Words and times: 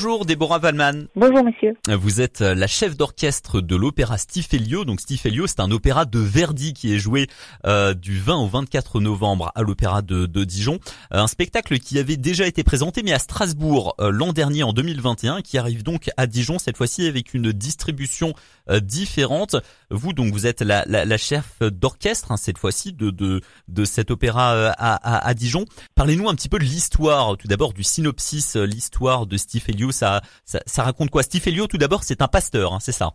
Bonjour 0.00 0.24
Déborah 0.24 0.60
Valman. 0.60 1.08
Bonjour 1.16 1.42
monsieur. 1.42 1.76
Vous 1.88 2.20
êtes 2.20 2.38
la 2.38 2.68
chef 2.68 2.96
d'orchestre 2.96 3.60
de 3.60 3.74
l'opéra 3.74 4.16
Stifelio. 4.16 4.84
Donc 4.84 5.00
Stifelio, 5.00 5.48
c'est 5.48 5.58
un 5.58 5.72
opéra 5.72 6.04
de 6.04 6.20
Verdi 6.20 6.72
qui 6.72 6.94
est 6.94 7.00
joué 7.00 7.26
euh, 7.66 7.94
du 7.94 8.16
20 8.16 8.36
au 8.36 8.46
24 8.46 9.00
novembre 9.00 9.50
à 9.56 9.62
l'opéra 9.62 10.00
de, 10.00 10.26
Dijon. 10.44 10.78
Euh, 11.12 11.18
un 11.18 11.26
spectacle 11.26 11.80
qui 11.80 11.98
avait 11.98 12.16
déjà 12.16 12.46
été 12.46 12.62
présenté 12.62 13.02
mais 13.02 13.12
à 13.12 13.18
Strasbourg 13.18 13.96
euh, 13.98 14.12
l'an 14.12 14.32
dernier 14.32 14.62
en 14.62 14.72
2021, 14.72 15.42
qui 15.42 15.58
arrive 15.58 15.82
donc 15.82 16.10
à 16.16 16.28
Dijon 16.28 16.60
cette 16.60 16.76
fois-ci 16.76 17.04
avec 17.08 17.34
une 17.34 17.50
distribution 17.50 18.34
différente. 18.82 19.56
Vous 19.90 20.12
donc 20.12 20.30
vous 20.30 20.46
êtes 20.46 20.60
la, 20.60 20.84
la, 20.86 21.16
chef 21.16 21.58
d'orchestre 21.60 22.32
hein, 22.32 22.36
cette 22.36 22.58
fois-ci 22.58 22.92
de, 22.92 23.08
de, 23.08 23.40
de 23.66 23.84
cet 23.86 24.10
opéra 24.10 24.72
à, 24.72 25.26
à 25.26 25.34
Dijon. 25.34 25.64
Parlez-nous 25.94 26.28
un 26.28 26.34
petit 26.34 26.50
peu 26.50 26.58
de 26.58 26.64
l'histoire, 26.64 27.38
tout 27.38 27.48
d'abord 27.48 27.72
du 27.72 27.82
synopsis, 27.82 28.56
l'histoire 28.56 29.26
de 29.26 29.38
Ça, 29.92 30.20
ça, 30.44 30.82
raconte 30.82 31.10
quoi? 31.10 31.22
Stifelio, 31.22 31.66
tout 31.66 31.78
d'abord, 31.78 32.02
c'est 32.02 32.22
un 32.22 32.28
pasteur, 32.28 32.72
hein, 32.72 32.78
c'est 32.80 32.92
ça? 32.92 33.10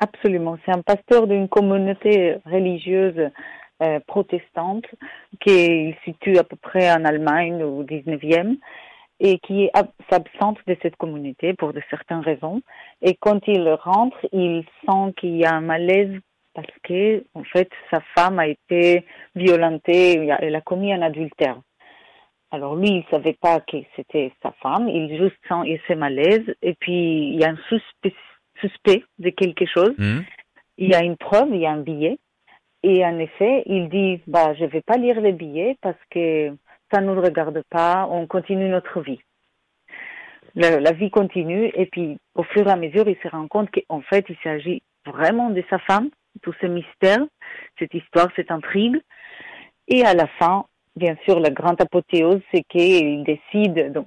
Absolument, 0.00 0.58
c'est 0.64 0.72
un 0.72 0.82
pasteur 0.82 1.26
d'une 1.26 1.48
communauté 1.48 2.36
religieuse 2.44 3.30
euh, 3.82 4.00
protestante 4.06 4.84
qui 5.40 5.50
est 5.50 5.98
situe 6.04 6.38
à 6.38 6.44
peu 6.44 6.56
près 6.56 6.90
en 6.90 7.04
Allemagne 7.04 7.62
au 7.62 7.82
19e 7.82 8.56
et 9.20 9.38
qui 9.38 9.70
s'absente 10.10 10.58
de 10.66 10.76
cette 10.82 10.96
communauté 10.96 11.54
pour 11.54 11.72
de 11.72 11.80
certaines 11.88 12.20
raisons. 12.20 12.60
Et 13.00 13.14
quand 13.14 13.40
il 13.46 13.68
rentre, 13.82 14.16
il 14.32 14.64
sent 14.86 15.14
qu'il 15.18 15.36
y 15.36 15.44
a 15.44 15.54
un 15.54 15.60
malaise 15.60 16.20
parce 16.54 16.72
que, 16.84 17.24
en 17.34 17.44
fait, 17.44 17.68
sa 17.90 18.00
femme 18.14 18.38
a 18.38 18.46
été 18.46 19.04
violentée, 19.34 20.26
elle 20.40 20.54
a 20.54 20.60
commis 20.62 20.92
un 20.92 21.02
adultère. 21.02 21.60
Alors 22.56 22.74
lui, 22.74 22.88
il 22.88 23.04
savait 23.10 23.36
pas 23.38 23.60
que 23.60 23.76
c'était 23.96 24.32
sa 24.42 24.50
femme, 24.62 24.88
il 24.88 25.14
juste 25.18 25.36
sent 25.46 25.66
il 25.66 25.78
s'est 25.86 25.94
malaise 25.94 26.54
et 26.62 26.72
puis 26.72 27.28
il 27.28 27.38
y 27.38 27.44
a 27.44 27.50
un 27.50 27.58
suspect, 27.68 29.04
de 29.18 29.28
quelque 29.28 29.66
chose. 29.66 29.92
Hmm. 29.98 30.20
Il 30.78 30.88
y 30.88 30.94
a 30.94 31.02
une 31.02 31.18
preuve, 31.18 31.50
il 31.50 31.60
y 31.60 31.66
a 31.66 31.72
un 31.72 31.82
billet 31.82 32.16
et 32.82 33.04
en 33.04 33.18
effet, 33.18 33.62
il 33.66 33.90
dit 33.90 34.22
bah 34.26 34.54
je 34.54 34.64
vais 34.64 34.80
pas 34.80 34.96
lire 34.96 35.20
le 35.20 35.32
billet 35.32 35.76
parce 35.82 36.00
que 36.10 36.56
ça 36.90 37.02
ne 37.02 37.12
nous 37.12 37.20
regarde 37.20 37.62
pas, 37.68 38.08
on 38.10 38.26
continue 38.26 38.70
notre 38.70 39.02
vie. 39.02 39.20
La, 40.54 40.92
vie 40.92 41.10
continue 41.10 41.70
et 41.74 41.84
puis 41.84 42.16
au 42.34 42.42
fur 42.42 42.66
et 42.66 42.70
à 42.70 42.76
mesure, 42.76 43.06
il 43.06 43.18
se 43.22 43.28
rend 43.28 43.48
compte 43.48 43.68
qu'en 43.70 44.00
fait, 44.00 44.24
il 44.30 44.36
s'agit 44.42 44.82
vraiment 45.04 45.50
de 45.50 45.62
sa 45.68 45.78
femme, 45.80 46.08
tout 46.40 46.54
ce 46.62 46.66
mystère, 46.66 47.22
cette 47.78 47.92
histoire, 47.92 48.28
cette 48.34 48.50
intrigue. 48.50 48.98
Et 49.88 50.06
à 50.06 50.14
la 50.14 50.26
fin, 50.38 50.64
bien 50.96 51.16
sûr, 51.24 51.40
la 51.40 51.50
grande 51.50 51.80
apothéose, 51.80 52.40
c'est 52.52 52.62
qu'il 52.68 53.24
décide 53.24 53.92
donc, 53.92 54.06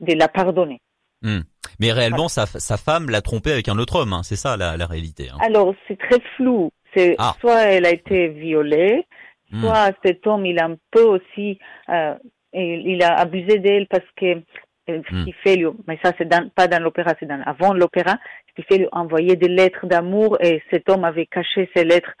de 0.00 0.14
la 0.14 0.28
pardonner. 0.28 0.80
Hmm. 1.22 1.40
Mais 1.78 1.92
réellement, 1.92 2.28
sa, 2.28 2.46
sa, 2.46 2.76
femme 2.76 3.10
l'a 3.10 3.20
trompé 3.20 3.52
avec 3.52 3.68
un 3.68 3.78
autre 3.78 3.96
homme, 3.96 4.12
hein. 4.12 4.22
c'est 4.22 4.36
ça 4.36 4.56
la, 4.56 4.76
la 4.76 4.86
réalité. 4.86 5.28
Hein. 5.30 5.36
Alors, 5.40 5.74
c'est 5.86 5.98
très 5.98 6.20
flou. 6.36 6.70
C'est 6.94 7.14
ah. 7.18 7.34
soit 7.40 7.62
elle 7.64 7.86
a 7.86 7.90
été 7.90 8.28
violée, 8.28 9.06
hmm. 9.50 9.60
soit 9.60 9.92
cet 10.04 10.26
homme, 10.26 10.46
il 10.46 10.58
a 10.58 10.66
un 10.66 10.76
peu 10.90 11.02
aussi, 11.02 11.58
euh, 11.88 12.14
il 12.52 13.02
a 13.02 13.14
abusé 13.18 13.58
d'elle 13.58 13.86
parce 13.86 14.04
que 14.16 14.42
euh, 14.88 15.02
hmm. 15.10 15.26
fait 15.44 15.62
mais 15.86 15.98
ça 16.02 16.12
c'est 16.18 16.28
pas 16.54 16.66
dans 16.66 16.82
l'opéra, 16.82 17.14
c'est 17.20 17.26
dans 17.26 17.40
avant 17.46 17.74
l'opéra, 17.74 18.18
ce 18.48 18.60
qui 18.60 18.66
fait 18.66 18.78
lui 18.78 18.88
envoyer 18.92 19.36
des 19.36 19.48
lettres 19.48 19.86
d'amour 19.86 20.36
et 20.40 20.62
cet 20.70 20.88
homme 20.88 21.04
avait 21.04 21.26
caché 21.26 21.70
ces 21.76 21.84
lettres 21.84 22.12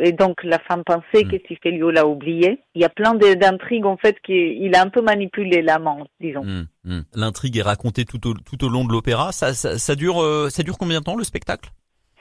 et 0.00 0.12
donc 0.12 0.42
la 0.42 0.58
femme 0.58 0.82
pensait 0.84 1.24
mm. 1.24 1.30
que 1.30 1.36
Tifelio 1.36 1.90
l'a 1.90 2.06
oublié. 2.06 2.60
Il 2.74 2.82
y 2.82 2.84
a 2.84 2.88
plein 2.88 3.14
d'intrigues 3.14 3.86
en 3.86 3.96
fait 3.96 4.16
qu'il 4.20 4.74
a 4.74 4.82
un 4.82 4.88
peu 4.88 5.02
manipulé 5.02 5.62
l'amant, 5.62 6.06
disons. 6.20 6.44
Mm, 6.44 6.66
mm. 6.84 7.00
L'intrigue 7.14 7.58
est 7.58 7.62
racontée 7.62 8.04
tout 8.04 8.26
au, 8.26 8.34
tout 8.34 8.64
au 8.64 8.68
long 8.68 8.84
de 8.84 8.92
l'opéra. 8.92 9.32
Ça, 9.32 9.52
ça, 9.54 9.94
dure 9.94 10.22
euh, 10.22 10.48
ça 10.50 10.62
dure 10.62 10.78
combien 10.78 11.00
de 11.00 11.04
temps 11.04 11.16
le 11.16 11.24
spectacle? 11.24 11.70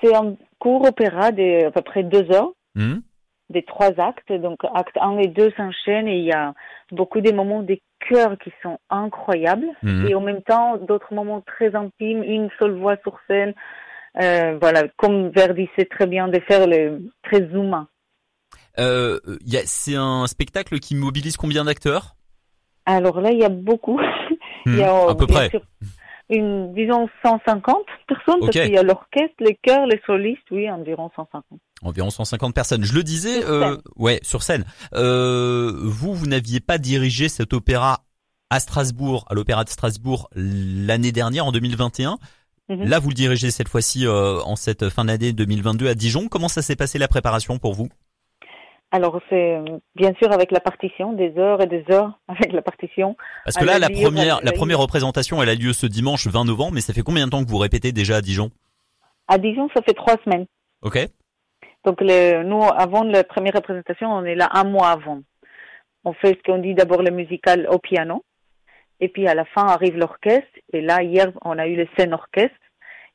C'est 0.01 0.15
un 0.15 0.35
court 0.59 0.85
opéra 0.87 1.31
de 1.31 1.67
à 1.67 1.71
peu 1.71 1.81
près 1.81 2.03
deux 2.03 2.29
heures. 2.31 2.51
Des 3.51 3.61
trois 3.61 3.91
actes, 3.99 4.33
donc 4.33 4.57
acte 4.73 4.97
1 4.99 5.19
et 5.19 5.27
2 5.27 5.51
s'enchaînent 5.55 6.07
et 6.07 6.17
il 6.17 6.25
y 6.25 6.31
a 6.31 6.55
beaucoup 6.91 7.21
de 7.21 7.31
moments 7.31 7.61
des 7.61 7.79
chœurs 8.09 8.39
qui 8.43 8.51
sont 8.63 8.79
incroyables 8.89 9.67
et 10.09 10.15
en 10.15 10.19
même 10.19 10.41
temps 10.41 10.77
d'autres 10.77 11.13
moments 11.13 11.41
très 11.41 11.75
intimes, 11.75 12.23
une 12.23 12.49
seule 12.57 12.75
voix 12.75 12.97
sur 13.03 13.19
scène, 13.27 13.53
euh, 14.21 14.57
voilà, 14.61 14.83
comme 14.97 15.29
Verdi 15.29 15.67
sait 15.77 15.85
très 15.85 16.07
bien 16.07 16.27
de 16.27 16.39
faire 16.47 16.67
le 16.67 17.09
très 17.23 17.41
humain. 17.41 17.87
Euh, 18.79 19.19
c'est 19.65 19.95
un 19.95 20.27
spectacle 20.27 20.79
qui 20.79 20.95
mobilise 20.95 21.37
combien 21.37 21.65
d'acteurs? 21.65 22.15
Alors 22.85 23.19
là, 23.19 23.31
il 23.31 23.39
y 23.39 23.45
a 23.45 23.49
beaucoup. 23.49 23.99
il 24.65 24.77
y 24.77 24.83
a, 24.83 25.05
hmm, 25.05 25.09
à 25.09 25.15
peu 25.15 25.27
près. 25.27 25.51
une, 26.29 26.73
disons 26.73 27.09
150 27.25 27.77
personnes, 28.07 28.39
parce 28.39 28.51
qu'il 28.51 28.73
y 28.73 28.77
a 28.77 28.83
l'orchestre, 28.83 29.35
les 29.39 29.57
chœurs, 29.61 29.85
les 29.85 29.99
solistes, 30.05 30.43
oui, 30.51 30.69
environ 30.69 31.09
150. 31.15 31.43
Environ 31.81 32.09
150 32.09 32.53
personnes. 32.53 32.83
Je 32.83 32.93
le 32.93 33.03
disais, 33.03 33.43
euh, 33.45 33.77
ouais, 33.95 34.19
sur 34.23 34.43
scène. 34.43 34.65
Vous, 34.93 36.13
vous 36.13 36.27
n'aviez 36.27 36.59
pas 36.59 36.77
dirigé 36.77 37.27
cet 37.27 37.53
opéra 37.53 38.05
à 38.49 38.59
Strasbourg, 38.59 39.25
à 39.29 39.33
l'opéra 39.33 39.63
de 39.63 39.69
Strasbourg 39.69 40.29
l'année 40.35 41.11
dernière, 41.11 41.45
en 41.45 41.51
2021. 41.51 42.17
Mhm. 42.69 42.85
Là, 42.85 42.99
vous 42.99 43.09
le 43.09 43.15
dirigez 43.15 43.51
cette 43.51 43.67
fois-ci 43.67 44.07
euh, 44.07 44.39
en 44.43 44.55
cette 44.55 44.89
fin 44.89 45.05
d'année 45.05 45.33
2022 45.33 45.87
à 45.87 45.93
Dijon. 45.93 46.27
Comment 46.27 46.47
ça 46.47 46.61
s'est 46.61 46.75
passé 46.75 46.97
la 46.97 47.07
préparation 47.07 47.57
pour 47.59 47.73
vous? 47.73 47.89
Alors 48.91 49.19
c'est 49.29 49.57
bien 49.95 50.13
sûr 50.21 50.31
avec 50.31 50.51
la 50.51 50.61
partition, 50.61 51.11
des 51.11 51.37
heures 51.37 51.61
et 51.61 51.67
des 51.67 51.83
heures 51.91 52.17
avec 52.27 52.53
la 52.53 52.61
partition. 52.61 53.17
Parce 53.43 53.57
que 53.57 53.65
là, 53.65 53.77
la 53.77 53.89
première, 53.89 54.39
la 54.41 54.51
première 54.51 54.79
représentation, 54.79 55.41
elle 55.43 55.49
a 55.49 55.55
lieu 55.55 55.73
ce 55.73 55.85
dimanche 55.85 56.27
20 56.27 56.45
novembre, 56.45 56.73
mais 56.75 56.81
ça 56.81 56.93
fait 56.93 57.01
combien 57.01 57.25
de 57.25 57.31
temps 57.31 57.43
que 57.43 57.49
vous 57.49 57.57
répétez 57.57 57.91
déjà 57.91 58.17
à 58.17 58.21
Dijon? 58.21 58.51
À 59.27 59.37
Dijon, 59.37 59.67
ça 59.75 59.81
fait 59.81 59.93
trois 59.93 60.15
semaines. 60.23 60.45
Ok. 60.81 60.99
Donc 61.83 61.99
le, 61.99 62.43
nous, 62.43 62.63
avant 62.63 63.03
la 63.03 63.23
première 63.23 63.53
représentation, 63.53 64.11
on 64.13 64.23
est 64.23 64.35
là 64.35 64.49
un 64.53 64.63
mois 64.63 64.89
avant. 64.89 65.21
On 66.03 66.13
fait 66.13 66.37
ce 66.37 66.43
qu'on 66.51 66.59
dit 66.59 66.73
d'abord 66.73 67.01
le 67.01 67.11
musical 67.11 67.67
au 67.69 67.79
piano, 67.79 68.23
et 68.99 69.09
puis 69.09 69.27
à 69.27 69.33
la 69.33 69.45
fin 69.45 69.67
arrive 69.67 69.97
l'orchestre. 69.97 70.47
Et 70.73 70.81
là, 70.81 71.03
hier, 71.03 71.31
on 71.43 71.57
a 71.57 71.67
eu 71.67 71.75
le 71.75 71.87
scène 71.97 72.13
orchestre. 72.13 72.55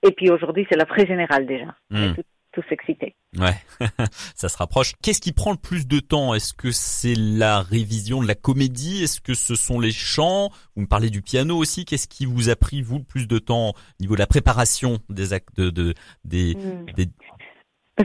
Et 0.03 0.13
puis 0.13 0.31
aujourd'hui, 0.31 0.67
c'est 0.71 0.79
la 0.79 0.87
pré 0.87 1.07
générale 1.07 1.47
déjà. 1.47 1.75
Hmm. 1.91 2.15
Tout, 2.15 2.23
tout 2.53 2.63
s'exciter. 2.69 3.15
Ouais, 3.39 3.55
ça 4.35 4.49
se 4.49 4.57
rapproche. 4.57 4.93
Qu'est-ce 5.03 5.21
qui 5.21 5.33
prend 5.33 5.53
le 5.53 5.59
plus 5.59 5.87
de 5.87 6.01
temps? 6.01 6.35
Est-ce 6.35 6.55
que 6.55 6.71
c'est 6.71 7.15
la 7.17 7.61
révision 7.61 8.23
de 8.23 8.27
la 8.27 8.35
comédie? 8.35 9.05
Est-ce 9.05 9.21
que 9.21 9.35
ce 9.35 9.55
sont 9.55 9.79
les 9.79 9.93
chants? 9.93 10.51
Vous 10.75 10.83
me 10.83 10.87
parlez 10.87 11.11
du 11.11 11.23
piano 11.23 11.57
aussi. 11.57 11.85
Qu'est-ce 11.85 12.09
qui 12.09 12.27
vous 12.27 12.49
a 12.49 12.57
pris 12.57 12.83
vous 12.83 12.99
le 12.99 13.05
plus 13.05 13.29
de 13.29 13.39
temps 13.39 13.71
au 13.71 13.75
niveau 14.01 14.15
de 14.15 14.21
la 14.21 14.27
préparation 14.27 14.99
des 15.09 15.33
actes 15.33 15.61
de, 15.61 15.95
des, 16.25 16.55
hmm. 16.55 16.87
des... 16.97 17.07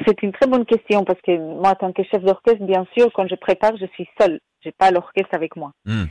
C'est 0.06 0.24
une 0.24 0.34
très 0.34 0.47
bonne 0.47 0.66
question 0.66 1.06
parce 1.06 1.22
que 1.22 1.38
moi, 1.38 1.69
en 1.69 1.75
tant 1.75 1.94
que 1.94 2.03
chef 2.03 2.22
d'orchestre, 2.22 2.66
bien 2.66 2.85
sûr, 2.97 3.09
quand 3.14 3.28
je 3.30 3.35
prépare, 3.35 3.78
je 3.78 3.85
suis 3.94 4.08
seule. 4.19 4.41
J'ai 4.62 4.74
pas 4.74 4.91
l'orchestre 4.91 5.34
avec 5.34 5.56
moi. 5.56 5.72
Hmm. 5.85 6.06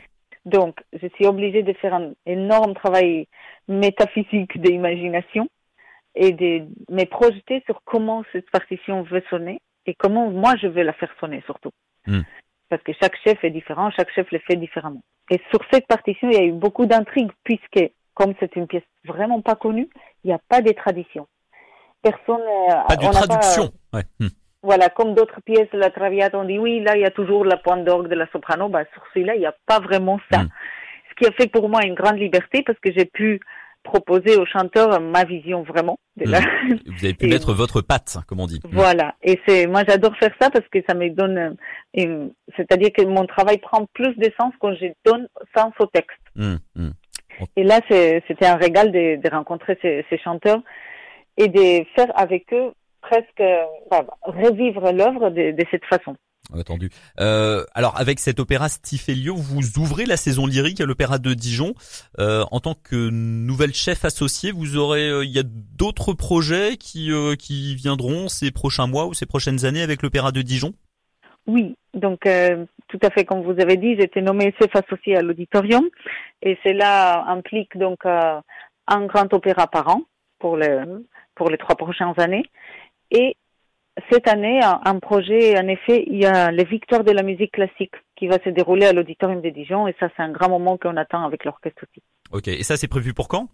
Donc, 0.45 0.79
je 0.93 1.07
suis 1.15 1.27
obligée 1.27 1.63
de 1.63 1.73
faire 1.75 1.95
un 1.95 2.13
énorme 2.27 2.75
travail 2.75 3.27
métaphysique 3.69 4.61
d'imagination 4.61 5.49
et 6.15 6.33
de 6.33 6.67
me 6.91 7.05
projeter 7.05 7.63
sur 7.67 7.81
comment 7.85 8.25
cette 8.33 8.51
partition 8.51 9.03
veut 9.03 9.23
sonner 9.31 9.61
et 9.87 9.95
comment 9.95 10.31
moi 10.31 10.55
je 10.61 10.67
veux 10.67 10.83
la 10.83 10.93
faire 10.93 11.13
sonner 11.19 11.43
surtout. 11.47 11.71
Hmm. 12.07 12.23
Parce 12.69 12.83
que 12.83 12.93
chaque 13.01 13.17
chef 13.25 13.43
est 13.43 13.51
différent, 13.51 13.91
chaque 13.91 14.13
chef 14.13 14.31
le 14.33 14.39
fait 14.41 14.57
différemment. 14.57 15.03
Et 15.31 15.41
sur 15.51 15.61
cette 15.73 15.87
partition, 15.87 16.29
il 16.31 16.37
y 16.37 16.41
a 16.41 16.45
eu 16.45 16.53
beaucoup 16.53 16.87
d'intrigues 16.87 17.33
puisque, 17.43 17.93
comme 18.15 18.35
c'est 18.39 18.55
une 18.57 18.67
pièce 18.67 18.85
vraiment 19.05 19.41
pas 19.41 19.55
connue, 19.55 19.89
il 20.23 20.29
n'y 20.29 20.33
a 20.33 20.41
pas 20.49 20.61
de 20.61 20.73
tradition. 20.73 21.27
Personne. 22.03 22.43
Pas 22.89 22.97
de 22.97 23.11
traduction. 23.11 23.71
ouais. 23.93 24.03
Hmm. 24.21 24.29
Voilà, 24.65 24.89
comme 24.89 25.15
d'autres 25.15 25.43
pièces, 25.45 25.69
la 25.75 25.91
Traviata, 25.91 26.39
on 26.39 26.45
dit 26.45 26.59
oui, 26.59 26.81
là, 26.81 26.97
il 26.97 27.03
y 27.03 27.05
a 27.05 27.11
toujours 27.11 27.45
la 27.45 27.59
pointe 27.59 27.85
d'orgue 27.85 28.09
de 28.09 28.15
la 28.15 28.27
soprano. 28.33 28.71
Bah, 28.71 28.85
sur 28.95 29.03
celui-là, 29.13 29.35
il 29.35 29.41
n'y 29.41 29.47
a 29.47 29.55
pas 29.67 29.79
vraiment 29.79 30.19
ça. 30.33 30.41
Hmm. 30.41 30.49
Ce 31.11 31.15
qui 31.17 31.31
a 31.31 31.33
fait 31.33 31.49
pour 31.49 31.69
moi 31.69 31.85
une 31.85 31.95
grande 31.95 32.19
liberté 32.19 32.63
parce 32.63 32.79
que 32.79 32.91
j'ai 32.91 33.05
pu 33.05 33.41
proposer 33.83 34.37
au 34.37 34.47
chanteur 34.47 34.99
ma 35.03 35.25
vision 35.25 35.65
vraiment. 35.65 35.99
De 36.17 36.25
hmm. 36.25 36.79
Vous 36.87 37.05
avez 37.05 37.13
pu 37.13 37.27
mettre 37.27 37.53
votre 37.53 37.83
patte, 37.83 38.17
comme 38.27 38.41
on 38.41 38.47
dit. 38.47 38.59
Hmm. 38.65 38.71
Voilà. 38.73 39.15
Et 39.23 39.39
c'est, 39.47 39.67
moi, 39.67 39.83
j'adore 39.87 40.17
faire 40.17 40.35
ça 40.41 40.49
parce 40.49 40.67
que 40.69 40.79
ça 40.89 40.95
me 40.95 41.11
donne, 41.11 41.57
c'est-à-dire 42.57 42.91
que 42.97 43.03
mon 43.03 43.27
travail 43.27 43.59
prend 43.59 43.85
plus 43.93 44.17
de 44.17 44.33
sens 44.41 44.55
quand 44.61 44.75
je 44.77 44.87
donne 45.05 45.29
sens 45.55 45.75
au 45.79 45.85
texte. 45.85 46.17
Et 47.57 47.65
là, 47.65 47.81
c'était 47.89 48.47
un 48.47 48.57
régal 48.57 48.93
de, 48.93 49.21
de 49.21 49.29
rencontrer 49.29 49.77
ces, 49.83 50.07
ces 50.09 50.17
chanteurs 50.17 50.63
et 51.37 51.49
de 51.49 51.85
faire 51.95 52.19
avec 52.19 52.51
eux 52.55 52.73
presque 53.09 53.43
bah, 53.91 54.05
revivre 54.23 54.93
l'œuvre 54.93 55.31
de, 55.31 55.53
de, 55.53 55.65
cette 55.71 55.85
façon. 55.85 56.17
Entendu. 56.53 56.91
Euh, 57.21 57.65
alors 57.75 57.99
avec 57.99 58.21
cet 58.21 58.39
opéra 58.39 58.69
Stifelio, 58.69 59.35
vous 59.35 59.79
ouvrez 59.79 60.05
la 60.05 60.17
saison 60.17 60.47
lyrique 60.47 60.81
à 60.81 60.85
l'opéra 60.85 61.19
de 61.19 61.33
Dijon. 61.33 61.75
Euh, 62.19 62.45
en 62.51 62.61
tant 62.61 62.75
que 62.75 63.09
nouvelle 63.11 63.73
chef 63.73 64.05
associée, 64.05 64.53
vous 64.53 64.77
aurez, 64.77 65.09
euh, 65.09 65.25
il 65.25 65.31
y 65.31 65.39
a 65.39 65.45
d'autres 65.45 66.13
projets 66.13 66.77
qui 66.77 67.13
euh, 67.13 67.35
qui 67.35 67.75
viendront 67.77 68.29
ces 68.29 68.51
prochains 68.51 68.87
mois 68.87 69.07
ou 69.07 69.15
ces 69.15 69.27
prochaines 69.27 69.65
années 69.65 69.83
avec 69.83 70.03
l'opéra 70.03 70.33
de 70.33 70.43
Dijon? 70.43 70.73
Oui, 71.47 71.77
donc 71.95 72.27
euh, 72.27 72.65
tout 72.89 73.01
à 73.03 73.11
fait 73.11 73.25
comme 73.25 73.43
vous 73.43 73.61
avez 73.61 73.77
dit, 73.77 73.97
j'étais 73.99 74.23
nommée 74.23 74.55
chef 74.59 74.75
associée 74.77 75.17
à 75.17 75.23
l'auditorium 75.23 75.85
et 76.43 76.59
cela 76.65 77.25
implique 77.27 77.77
donc 77.77 78.05
un 78.07 79.07
grand 79.07 79.33
opéra 79.33 79.67
par 79.67 79.89
an 79.89 80.03
pour, 80.39 80.57
le, 80.57 81.07
pour 81.35 81.49
les 81.51 81.59
trois 81.59 81.77
prochaines 81.77 82.19
années. 82.19 82.45
Et 83.11 83.37
cette 84.11 84.29
année, 84.29 84.61
un 84.63 84.99
projet, 84.99 85.59
en 85.59 85.69
effet, 85.69 86.05
il 86.09 86.19
y 86.19 86.27
a 86.27 86.51
les 86.51 86.65
Victoires 86.65 87.05
de 87.05 87.13
la 87.13 87.23
musique 87.23 87.53
classique 87.53 87.95
qui 88.17 88.27
va 88.27 88.39
se 88.43 88.49
dérouler 88.49 88.87
à 88.87 88.93
l'auditorium 88.93 89.41
de 89.41 89.51
Dijon 89.51 89.87
et 89.87 89.95
ça, 90.01 90.09
c'est 90.17 90.23
un 90.23 90.33
grand 90.33 90.49
moment 90.49 90.77
qu'on 90.77 90.97
attend 90.97 91.25
avec 91.25 91.45
l'orchestre 91.45 91.85
aussi. 91.85 92.03
Ok, 92.33 92.49
et 92.49 92.63
ça, 92.63 92.77
c'est 92.77 92.89
prévu 92.89 93.15
pour 93.15 93.29
quand? 93.29 93.49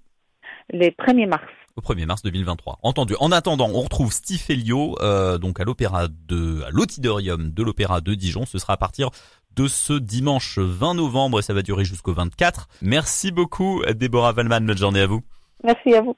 Les 0.70 0.90
1er 0.90 1.26
mars. 1.26 1.44
Au 1.76 1.82
1er 1.82 2.06
mars 2.06 2.22
2023. 2.22 2.78
Entendu. 2.82 3.14
En 3.20 3.32
attendant, 3.32 3.68
on 3.68 3.80
retrouve 3.80 4.12
Steve 4.12 4.42
Elio, 4.48 4.96
euh, 5.00 5.38
donc 5.38 5.60
à 5.60 5.64
l'opéra 5.64 6.08
de, 6.08 6.62
à 6.62 6.70
l'auditorium 6.70 7.50
de 7.50 7.62
l'opéra 7.62 8.00
de 8.00 8.14
Dijon. 8.14 8.44
Ce 8.46 8.58
sera 8.58 8.74
à 8.74 8.76
partir 8.76 9.10
de 9.56 9.66
ce 9.66 9.92
dimanche 9.92 10.58
20 10.58 10.94
novembre 10.94 11.40
et 11.40 11.42
ça 11.42 11.54
va 11.54 11.62
durer 11.62 11.84
jusqu'au 11.84 12.12
24. 12.12 12.68
Merci 12.82 13.30
beaucoup, 13.30 13.82
Déborah 13.94 14.32
Valman. 14.32 14.64
Bonne 14.64 14.78
journée 14.78 15.00
à 15.00 15.06
vous. 15.06 15.22
Merci 15.64 15.94
à 15.94 16.00
vous. 16.00 16.08